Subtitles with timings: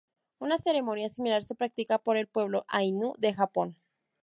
[0.39, 3.75] Una ceremonia similar se practica por el pueblo Ainu de Japón.